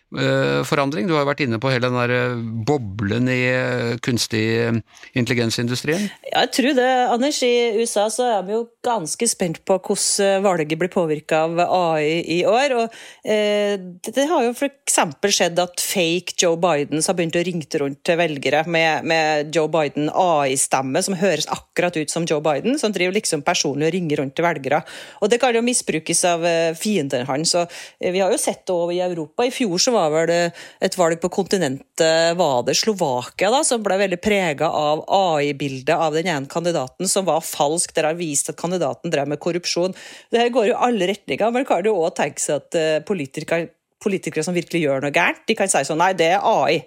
[0.67, 1.07] forandring?
[1.07, 4.81] Du har jo vært inne på hele den der eh, boblen i eh, kunstig eh,
[5.19, 6.09] intelligensindustrien.
[6.31, 7.41] Ja, jeg tror det, Anders.
[7.47, 12.21] I USA så er vi jo ganske spent på hvordan valget blir påvirka av AI
[12.39, 12.75] i år.
[12.79, 14.99] og eh, det, har jo f.eks.
[15.37, 19.71] skjedd at fake Joe Bidens har begynt å ringe rundt til velgere med, med Joe
[19.71, 24.23] Biden AI-stemme som høres akkurat ut som Joe Biden, som driver liksom personlig og ringer
[24.23, 24.83] rundt til velgere.
[25.21, 26.47] Og Det kan jo misbrukes av
[26.81, 27.55] fienden hans.
[27.55, 27.71] og
[28.01, 29.45] eh, Vi har jo sett det over i Europa.
[29.47, 33.99] I fjor så var vel et valg på kontinentet var det Slovakia da, som ble
[34.01, 38.59] veldig prega av AI-bildet av den ene kandidaten som var falsk, der har vist at
[38.61, 39.95] kandidaten drev med korrupsjon.
[40.31, 41.53] Det her går jo alle retninger.
[41.55, 43.71] Man kan jo òg tenke seg at eh, politikere,
[44.03, 46.81] politikere som virkelig gjør noe gærent, de kan si sånn nei, det er AI.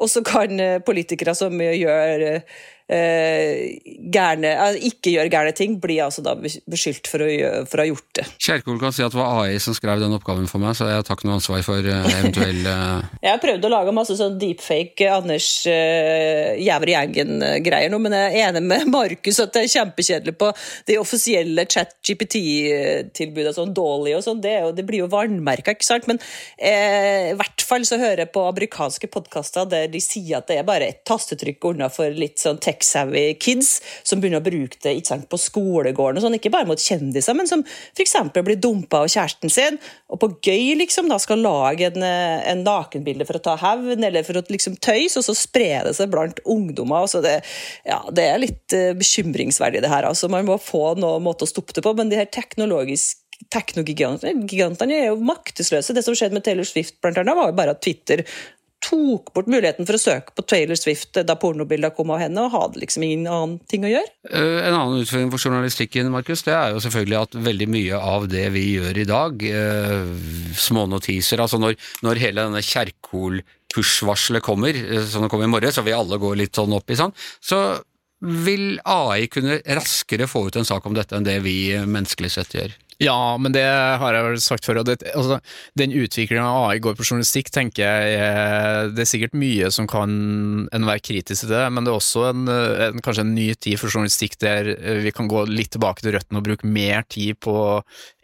[0.00, 6.00] Og så kan eh, politikere som gjør eh, gærne, eh, ikke gjør gærne ting, bli
[6.02, 8.24] altså da beskyldt for å, gjøre, for å ha gjort det.
[8.42, 11.06] Kjerkol kan si at det var AI som skrev den oppgaven for meg, så jeg
[11.06, 14.38] tar ikke noe ansvar for eh, eventuell eh, Jeg har prøvd å lage masse sånn
[14.40, 19.72] deepfake Anders uh, Jæver Gjengen-greier nå, men jeg er enig med Markus at det er
[19.74, 20.50] kjempekjedelig på
[20.88, 24.42] de offisielle chat-GPT-tilbudene, sånn Dolly og sånn.
[24.42, 26.08] Det, det blir jo vannmerka, ikke sant?
[26.10, 26.20] Men
[26.56, 30.58] eh, i hvert fall så hører jeg på amerikanske podkaster der de sier at det
[30.60, 34.94] er bare et tastetrykk unna for litt sånn tech-savvy kids som begynner å bruke det
[35.06, 38.16] sant, på skolegården og sånn, ikke bare mot kjendiser, men som f.eks.
[38.40, 39.78] blir dumpa av kjæresten sin,
[40.10, 44.04] og på gøy liksom da skal lage en, eh, en nakenbilde for å ta hevn,
[44.04, 47.06] eller for å liksom tøyse, og så spre det seg blant ungdommer.
[47.06, 47.40] Altså det,
[47.86, 50.08] ja, det er litt eh, bekymringsverdig, det her.
[50.08, 54.92] Altså, man må få noen måte å stoppe det på, men de her teknologiske Teknogigantene
[54.92, 55.94] er jo maktesløse.
[55.96, 58.20] Det som skjedde med Taylor Swift, blant annet, var jo bare at Twitter
[58.80, 62.54] tok bort muligheten for å søke på Taylor Swift da pornobildene kom av henne, og
[62.54, 64.10] hadde liksom ingen annen ting å gjøre.
[64.30, 68.28] Eh, En annen utfordring for journalistikken Markus, det er jo selvfølgelig at veldig mye av
[68.32, 74.74] det vi gjør i dag, smånotiser små notiser altså når, når hele denne Kjerkol-push-varselet kommer,
[74.74, 77.14] eh, som det kom i morges, og vi alle går litt sånn opp i sånn,
[77.40, 77.80] så
[78.20, 82.32] vil AI kunne raskere få ut en sak om dette enn det vi eh, menneskelig
[82.36, 82.74] sett gjør.
[83.00, 84.82] Ja, men det har jeg vel sagt før.
[84.82, 85.38] Og det, altså,
[85.80, 90.10] den utviklinga AI går på journalistikk, tenker jeg det er sikkert mye som kan
[90.68, 93.80] en være kritisk til det, men det er også en, en, kanskje en ny tid
[93.80, 97.40] for journalistikk der eh, vi kan gå litt tilbake til røttene og bruke mer tid
[97.40, 97.54] på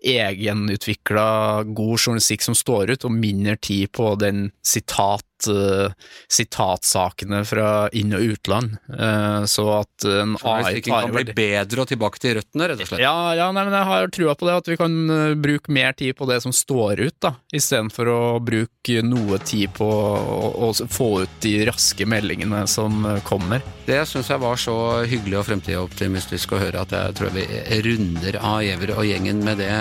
[0.06, 1.28] egenutvikla
[1.72, 5.92] god journalistikk som står ut, og mindre tid på den sitat eh,
[6.32, 8.76] sitatsakene fra inn- og utland.
[8.98, 12.90] Eh, så at en AI tar kan bli bedre og tilbake til røttene, rett og
[12.90, 13.02] slett.
[13.04, 15.96] Ja, ja nei, men jeg har trua på det, at vi kan eh, bruke mer
[15.98, 21.10] tid på det som står ut, da, istedenfor å bruke noe tid på å, få
[21.24, 23.64] ut de raske meldingene som kommer.
[23.86, 24.76] Det syns jeg var så
[25.06, 27.46] hyggelig og fremtidsoptimistisk å høre at jeg tror vi
[27.86, 29.72] runder av Giæver og gjengen med det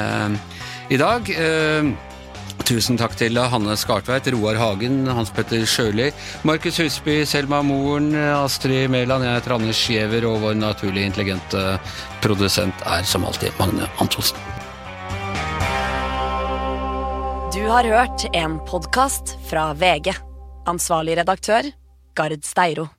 [0.93, 1.31] i dag.
[2.65, 6.07] Tusen takk til Hanne Skartveit, Roar Hagen, Hans Petter Sjøli,
[6.49, 11.77] Markus Husby, Selma Moren, Astrid Mæland, jeg heter Anders Giæver, og vår naturlig intelligente
[12.25, 14.41] produsent er som alltid Magne Antonsen.
[17.53, 20.15] Du har hørt en podkast fra VG.
[20.65, 21.69] Ansvarlig redaktør,
[22.17, 22.89] Gard Steiro.